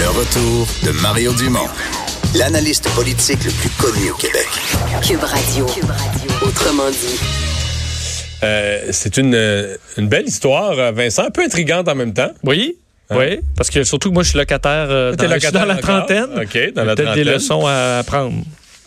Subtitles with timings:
[0.00, 1.68] Le retour de Mario Dumont,
[2.34, 4.46] l'analyste politique le plus connu au Québec.
[5.06, 5.66] Cube Radio.
[6.42, 7.20] Autrement dit.
[8.42, 9.34] Euh, c'est une,
[9.98, 12.30] une belle histoire, Vincent, un peu intrigante en même temps.
[12.44, 12.76] Oui.
[13.10, 13.16] Hein?
[13.18, 15.60] Oui, parce que surtout que moi, je suis locataire, euh, T'es dans, je suis locataire
[15.62, 16.06] dans la encore?
[16.06, 16.26] trentaine.
[16.40, 17.34] OK, dans la Peut-être des trentaine.
[17.34, 18.34] leçons à apprendre.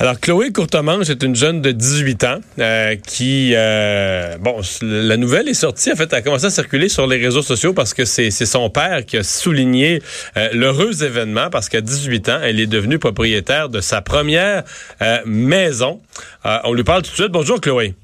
[0.00, 5.48] Alors, Chloé Courtemanche est une jeune de 18 ans euh, qui, euh, bon, la nouvelle
[5.48, 8.04] est sortie, en fait, elle a commencé à circuler sur les réseaux sociaux parce que
[8.04, 10.02] c'est son père qui a souligné
[10.36, 14.64] euh, l'heureux événement parce qu'à 18 ans, elle est devenue propriétaire de sa première
[15.00, 16.00] euh, maison.
[16.42, 17.30] On lui parle tout de suite.
[17.30, 17.94] Bonjour, Chloé.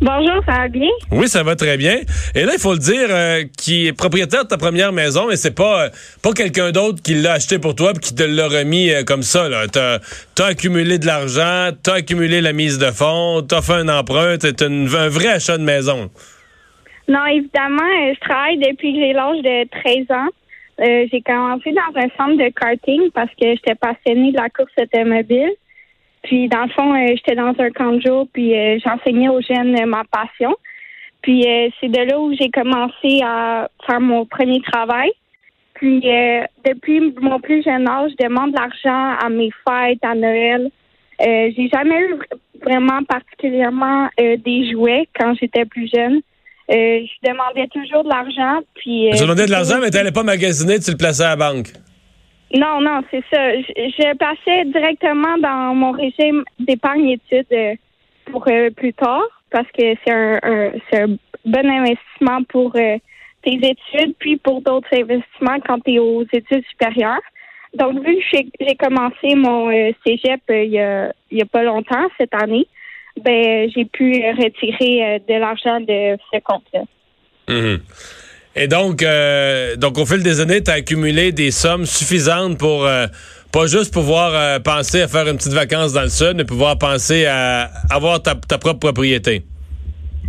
[0.00, 0.88] Bonjour, ça va bien?
[1.12, 1.98] Oui, ça va très bien.
[2.34, 5.36] Et là, il faut le dire, euh, qui est propriétaire de ta première maison, et
[5.36, 5.88] c'est pas euh,
[6.22, 9.22] pas quelqu'un d'autre qui l'a acheté pour toi puis qui te l'a remis euh, comme
[9.22, 9.48] ça.
[9.72, 9.98] T'as
[10.40, 14.62] as accumulé de l'argent, t'as accumulé la mise de fonds, t'as fait un emprunt, c'est
[14.62, 16.10] un vrai achat de maison.
[17.08, 20.28] Non, évidemment, je travaille depuis que j'ai l'âge de 13 ans.
[20.78, 25.52] J'ai commencé dans un centre de karting parce que j'étais passionnée de la course automobile.
[26.24, 29.42] Puis, dans le fond, euh, j'étais dans un camp de jour, puis euh, j'enseignais aux
[29.42, 30.54] jeunes euh, ma passion.
[31.22, 31.46] Puis,
[31.80, 35.10] c'est de là où j'ai commencé à faire mon premier travail.
[35.74, 40.14] Puis, euh, depuis mon plus jeune âge, je demande de l'argent à mes fêtes, à
[40.14, 40.70] Noël.
[41.18, 42.18] J'ai jamais eu
[42.62, 46.20] vraiment particulièrement des jouets quand j'étais plus jeune.
[46.68, 48.60] Je demandais toujours de l'argent.
[48.74, 51.68] Puis, tu demandais de l'argent, mais t'allais pas magasiner, tu le plaçais à la banque.
[52.54, 53.54] Non, non, c'est ça.
[53.60, 57.74] Je, je passais directement dans mon régime d'épargne études euh,
[58.26, 62.96] pour euh, plus tard parce que c'est un, un- bon investissement pour euh,
[63.42, 67.20] tes études puis pour d'autres investissements quand tu es aux études supérieures.
[67.74, 72.06] Donc, vu que j'ai commencé mon euh, cégep il y, a, il a pas longtemps,
[72.18, 72.66] cette année,
[73.22, 76.82] ben j'ai pu retirer de l'argent de ce compte-là.
[77.48, 77.80] Mhm.
[78.56, 82.86] Et donc, euh, donc, au fil des années, tu as accumulé des sommes suffisantes pour
[82.86, 83.06] euh,
[83.52, 86.78] pas juste pouvoir euh, penser à faire une petite vacance dans le sud, mais pouvoir
[86.78, 89.42] penser à avoir ta, ta propre propriété.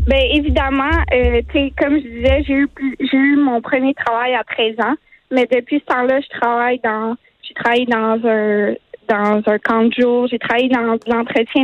[0.08, 1.42] Ben évidemment, euh,
[1.80, 2.68] comme je disais, j'ai eu
[3.00, 4.96] j'ai eu mon premier travail à 13 ans,
[5.32, 8.74] mais depuis ce temps-là, je travaille dans j'ai travaillé dans un
[9.08, 11.64] dans un camp de jour, j'ai travaillé dans l'entretien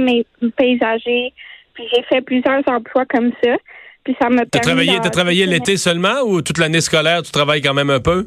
[0.58, 1.34] paysager,
[1.74, 3.56] puis j'ai fait plusieurs emplois comme ça.
[4.04, 7.62] Puis ça m'a T'as travaillé, t'as travaillé l'été seulement ou toute l'année scolaire, tu travailles
[7.62, 8.26] quand même un peu?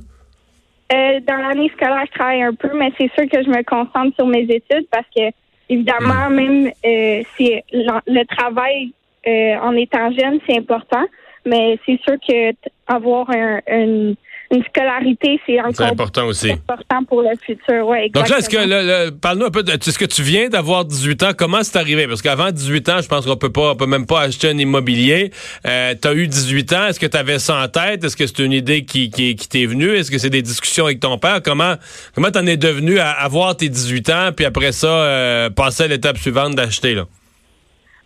[0.92, 4.14] Euh, dans l'année scolaire, je travaille un peu, mais c'est sûr que je me concentre
[4.16, 5.22] sur mes études parce que,
[5.68, 6.34] évidemment, Hmm.
[6.34, 8.92] même euh, si le travail
[9.26, 11.04] euh, en étant jeune, c'est important,
[11.46, 12.52] mais c'est sûr que
[12.86, 14.14] avoir un- une,
[14.54, 16.52] une scolarité, c'est encore important aussi.
[16.52, 17.86] important pour le futur.
[17.86, 21.22] Ouais, Donc là, est-ce que, parle-nous un peu de, est-ce que tu viens d'avoir 18
[21.22, 21.30] ans?
[21.36, 22.06] Comment c'est arrivé?
[22.06, 24.58] Parce qu'avant 18 ans, je pense qu'on peut pas, on peut même pas acheter un
[24.58, 25.30] immobilier.
[25.66, 26.86] Euh, t'as eu 18 ans.
[26.86, 28.04] Est-ce que tu avais ça en tête?
[28.04, 29.90] Est-ce que c'est une idée qui, qui, qui t'est venue?
[29.90, 31.40] Est-ce que c'est des discussions avec ton père?
[31.42, 31.74] Comment,
[32.14, 35.88] comment t'en es devenu à avoir tes 18 ans puis après ça, euh, passer à
[35.88, 37.04] l'étape suivante d'acheter, là?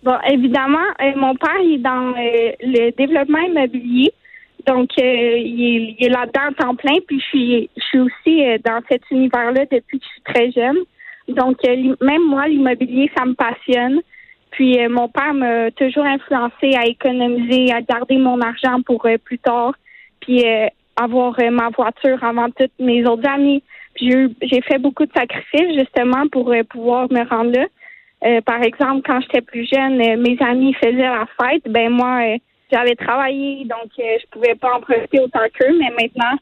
[0.04, 4.12] Bon, évidemment, euh, mon père il est dans euh, le développement immobilier.
[4.66, 6.98] Donc, euh, il est, là-dedans à temps plein.
[7.06, 10.50] Puis, je suis, je suis aussi euh, dans cet univers-là depuis que je suis très
[10.50, 10.78] jeune.
[11.28, 14.00] Donc, euh, même moi, l'immobilier, ça me passionne.
[14.50, 19.38] Puis, euh, mon père m'a toujours influencé à économiser, à garder mon argent pour plus
[19.38, 19.74] tard.
[20.20, 20.44] Puis,
[20.96, 23.62] avoir ma voiture avant toutes mes autres amis.
[24.00, 27.66] J'ai fait beaucoup de sacrifices, justement, pour pouvoir me rendre là.
[28.24, 32.38] Euh, par exemple, quand j'étais plus jeune, mes amis faisaient la fête, ben moi, euh,
[32.70, 36.36] j'avais travaillé, donc euh, je pouvais pas en profiter autant qu'eux, mais maintenant,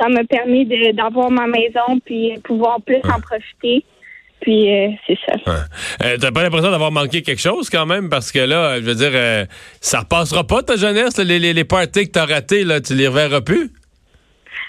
[0.00, 3.84] ça m'a permis de- d'avoir ma maison puis pouvoir plus en profiter.
[4.40, 5.34] Puis euh, c'est ça.
[6.04, 8.08] Euh, T'as pas l'impression d'avoir manqué quelque chose quand même?
[8.08, 9.44] Parce que là, je veux dire, euh,
[9.80, 12.94] ça repassera pas ta jeunesse, là, les, les, les parties que t'as ratées, là, tu
[12.94, 13.70] les reverras plus?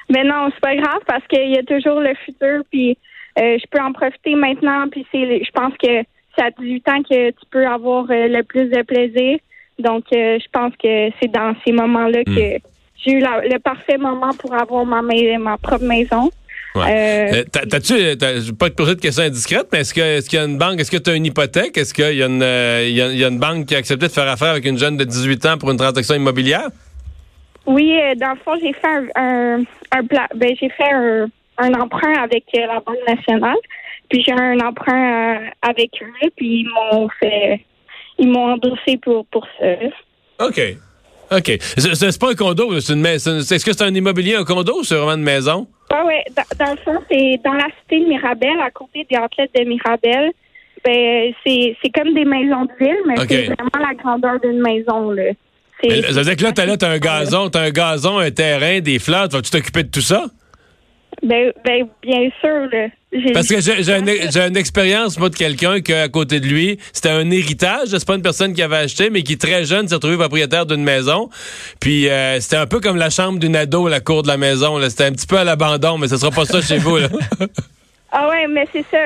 [0.10, 2.98] Mais non, c'est pas grave parce qu'il y a toujours le futur, puis
[3.38, 6.02] euh, je peux en profiter maintenant, puis c'est, je pense que
[6.36, 9.38] c'est à 18 ans que tu peux avoir le plus de plaisir.
[9.80, 12.32] Donc, euh, je pense que c'est dans ces moments-là que
[13.06, 16.30] j'ai eu la- le parfait moment pour avoir ma, ma propre maison.
[16.76, 16.84] Ouais.
[16.84, 20.02] Euh, Euh, t'as- T'as-tu, je vais pas te poser de questions indiscrètes, mais est-ce que-
[20.02, 21.78] est-ce qu'il y a une banque, est-ce que tu as une hypothèque?
[21.78, 23.76] Est-ce qu'il y, a une, euh, il y a- il y a une banque qui
[23.76, 26.68] a accepté de faire affaire avec une jeune de 18 ans pour une transaction immobilière?
[27.66, 29.62] Oui, euh, dans le fond, j'ai fait un,
[29.92, 30.02] un,
[30.36, 31.28] ben, j'ai fait un,
[31.58, 33.58] un emprunt avec euh, la Banque nationale.
[34.10, 37.62] Puis j'ai un emprunt euh, avec eux, puis ils m'ont fait
[38.20, 39.66] ils m'ont endossé pour pour ça.
[40.46, 40.62] OK.
[41.32, 41.58] OK.
[41.78, 44.80] C'est pas un condo, c'est une mais- c'est- Est-ce que c'est un immobilier, un condo
[44.80, 45.68] ou c'est vraiment une maison?
[45.92, 49.16] Ah ouais, dans, dans le fond, c'est dans la cité de Mirabel, à côté des
[49.18, 50.32] athlètes de Mirabel.
[50.84, 55.12] Ben, c'est c'est comme des maisons de ville, mais c'est vraiment la grandeur d'une maison,
[55.12, 55.32] là.
[55.84, 58.32] Mais Ça veut dire que là, t'as là, t'as un gazon, t'as un gazon, un
[58.32, 60.26] terrain, des fleurs, tu vas-tu t'occuper de tout ça?
[61.24, 62.68] Ben, ben bien sûr.
[62.72, 62.88] Là.
[63.34, 66.78] Parce que j'ai une, j'ai une expérience, moi, de quelqu'un qui, à côté de lui,
[66.94, 67.88] c'était un héritage.
[67.90, 70.84] C'est pas une personne qui avait acheté, mais qui, très jeune, s'est retrouvé propriétaire d'une
[70.84, 71.30] maison.
[71.80, 74.80] Puis, euh, c'était un peu comme la chambre d'une ado, la cour de la maison.
[74.90, 76.98] C'était un petit peu à l'abandon, mais ce sera pas ça chez vous.
[76.98, 77.08] Là.
[78.12, 78.98] Ah ouais, mais c'est ça.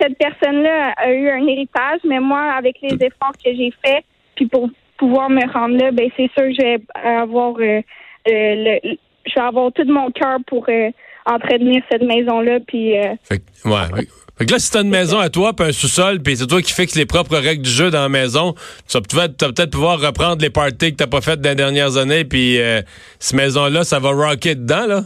[0.00, 4.04] Cette personne-là a eu un héritage, mais moi, avec les efforts que j'ai faits,
[4.36, 7.82] puis pour pouvoir me rendre là, ben c'est sûr que je vais avoir, euh, euh,
[8.26, 8.96] le,
[9.26, 10.90] je vais avoir tout mon cœur pour euh,
[11.28, 12.96] entretenir cette maison-là, puis.
[12.98, 14.06] euh, Fait, que- ouais.
[14.38, 16.62] Fait, que- là, si t'as une maison à toi, puis un sous-sol, puis c'est toi
[16.62, 18.54] qui fixes les propres règles du jeu dans la maison,
[18.88, 22.24] tu vas peut-être pouvoir reprendre les parties que t'as pas faites dans les dernières années,
[22.24, 22.80] puis euh,
[23.18, 25.00] cette maison-là, ça va rocker dedans, là?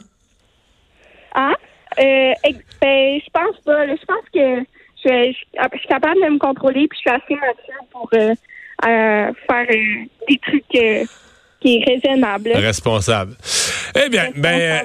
[1.35, 1.55] Ah,
[1.99, 2.33] euh,
[2.81, 3.87] ben, je pense pas.
[3.87, 4.65] Je pense que
[5.05, 8.35] je, je- je suis capable de me contrôler, puis je suis assez mature pour euh,
[8.87, 9.67] euh, faire
[10.29, 12.51] des trucs qui est raisonnable.
[12.55, 13.35] Responsable.
[14.05, 14.83] Eh bien, ben...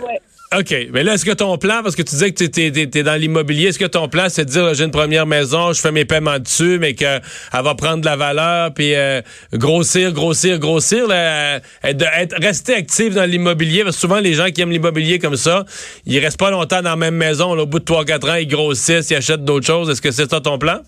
[0.55, 0.73] OK.
[0.93, 3.67] Mais là, est-ce que ton plan, parce que tu disais que tu es, dans l'immobilier,
[3.67, 6.39] est-ce que ton plan, c'est de dire, j'ai une première maison, je fais mes paiements
[6.39, 7.21] dessus, mais qu'elle
[7.51, 9.21] va prendre de la valeur, puis euh,
[9.51, 14.61] grossir, grossir, grossir, euh, être, rester actif dans l'immobilier, parce que souvent, les gens qui
[14.61, 15.65] aiment l'immobilier comme ça,
[16.05, 17.53] ils restent pas longtemps dans la même maison.
[17.53, 19.89] là, au bout de 3-4 ans, ils grossissent, ils achètent d'autres choses.
[19.89, 20.79] Est-ce que c'est ça ton plan?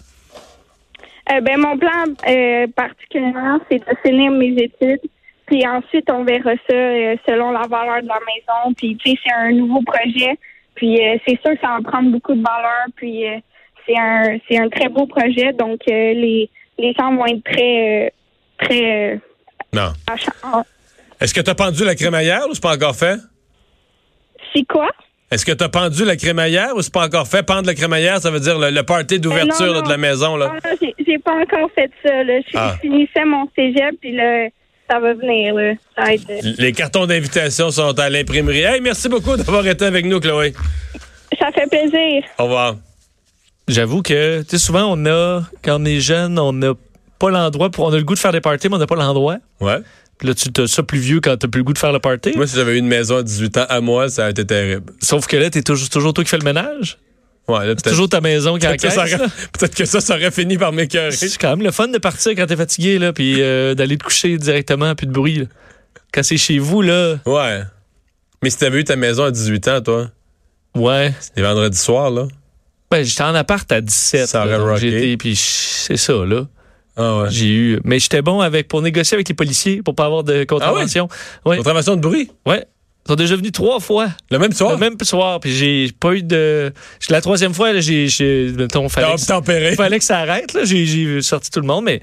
[1.32, 2.06] Euh, ben, mon plan
[2.78, 5.02] particulièrement, c'est de finir mes études.
[5.50, 8.74] Puis ensuite, on verra ça euh, selon la valeur de la maison.
[8.78, 10.38] Puis, tu sais, c'est un nouveau projet.
[10.76, 12.86] Puis, euh, c'est sûr que ça va prendre beaucoup de valeur.
[12.96, 13.38] Puis, euh,
[13.88, 15.52] c'est un c'est un très beau projet.
[15.54, 18.14] Donc, les, les gens vont être très,
[18.62, 19.20] très
[19.74, 19.92] Non.
[21.20, 23.18] Est-ce que tu as pendu la crémaillère ou c'est pas encore fait?
[24.54, 24.90] C'est quoi?
[25.32, 27.44] Est-ce que tu as pendu la crémaillère ou c'est pas encore fait?
[27.46, 30.36] Pendre la crémaillère, ça veut dire le, le party d'ouverture de la maison.
[30.38, 30.48] Là.
[30.48, 32.24] Non, non, j'ai- pas encore fait ça.
[32.24, 32.40] Là.
[32.42, 32.74] Je, Ah.
[32.76, 34.48] je finissais mon cégep, puis là,
[34.90, 35.54] ça va venir.
[35.56, 35.74] Là.
[35.96, 38.62] Ça va être- Les cartons d'invitation sont à l'imprimerie.
[38.62, 40.54] Hey, merci beaucoup d'avoir été avec nous, Chloé.
[41.40, 42.24] Ça fait plaisir.
[42.38, 42.76] Au revoir.
[43.68, 46.74] J'avoue que, tu sais, souvent, on a, quand on est jeune, on n'a
[47.20, 47.86] pas l'endroit pour.
[47.86, 49.38] On a le goût de faire des parties, mais on n'a pas l'endroit.
[49.62, 49.78] Ouais.
[50.18, 52.00] Puis là, tu as ça plus vieux quand t'as plus le goût de faire le
[52.00, 52.34] party.
[52.36, 54.92] Moi, si j'avais eu une maison à 18 ans à moi, ça aurait été terrible.
[55.02, 56.98] Sauf que là, t'es toujours, toujours toi qui fais le ménage.
[57.50, 59.18] Ouais, là, C'est toujours ta maison qui peut-être encaisse.
[59.58, 61.12] peut-être que ça, ça aurait fini par m'écœurer.
[61.12, 64.04] C'est quand même le fun de partir quand t'es fatigué, là, puis euh, d'aller te
[64.04, 65.40] coucher directement, plus de bruit.
[65.40, 65.46] là.
[66.14, 67.64] Quand c'est chez vous, là, Ouais.
[68.44, 70.10] Mais si t'avais eu ta maison à 18 ans, toi,
[70.76, 71.14] ouais.
[71.36, 72.28] les vendredis soirs, là.
[72.92, 74.28] Ben, j'étais en appart à 17.
[74.28, 76.48] Ça là, aurait été, puis c'est ça, là.
[76.98, 77.28] Ah ouais.
[77.30, 77.80] J'ai eu.
[77.84, 81.08] Mais j'étais bon avec pour négocier avec les policiers pour pas avoir de contravention.
[81.46, 81.58] ouais.
[81.58, 82.32] Contravention de bruit?
[82.46, 82.66] ouais.
[83.06, 84.10] Ils sont déjà venus trois fois.
[84.30, 84.72] Le même soir?
[84.74, 85.40] Le même soir.
[85.40, 86.72] Puis j'ai pas eu de.
[87.10, 88.08] La troisième fois, là, j'ai.
[88.56, 90.54] Mettons, fallait, que, fallait que ça arrête.
[90.54, 90.62] là.
[90.64, 92.02] J'ai sorti tout le monde, mais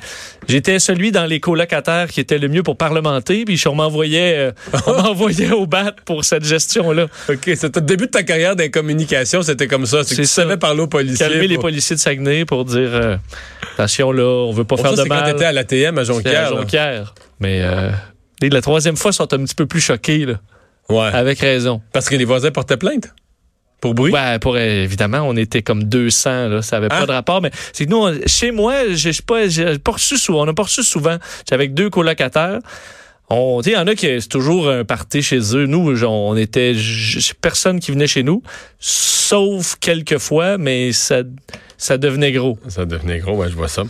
[0.48, 3.44] j'étais celui dans les colocataires qui était le mieux pour parlementer.
[3.44, 4.52] Puis on m'envoyait euh,
[4.86, 7.06] on m'envoyait au bat pour cette gestion-là.
[7.28, 10.02] OK, c'était le début de ta carrière des communications, c'était comme ça.
[10.02, 10.42] C'est que tu ça.
[10.42, 11.28] savais parler aux policiers.
[11.28, 13.16] Calmer les policiers de Saguenay pour dire euh,
[13.74, 15.32] attention là, on veut pas faire ça, de c'est quand mal.
[15.32, 16.48] t'étais à l'ATM à C'était à Jonquière.
[16.56, 17.14] Jonquière.
[17.38, 17.90] Mais euh,
[18.42, 20.34] la troisième fois, ils sont un petit peu plus choqués, là,
[20.88, 21.10] Ouais.
[21.12, 21.80] avec raison.
[21.92, 23.08] Parce que les voisins portaient plainte?
[23.80, 24.10] Pour bruit?
[24.12, 27.00] Ouais, pour, évidemment, on était comme 200, là, ça avait Hein?
[27.00, 30.16] pas de rapport, mais c'est que nous, on- chez moi, j'ai pas, j'ai pas reçu
[30.16, 31.18] souvent, on n'a pas reçu souvent.
[31.40, 32.58] J'étais avec deux colocataires.
[33.28, 35.66] On, tu sais, il y en a qui, c'est toujours un party chez eux.
[35.66, 36.74] Nous, genre, on était,
[37.40, 38.40] personne qui venait chez nous,
[38.78, 41.22] sauf quelques fois, mais ça,
[41.76, 42.56] ça devenait gros.
[42.68, 43.82] Ça devenait gros, ouais, je vois ça.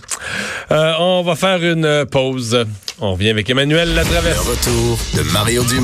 [0.72, 2.64] Euh, on va faire une pause.
[2.98, 4.42] On revient avec Emmanuel Latraverse.
[4.46, 5.74] Le retour de Mario Dumont.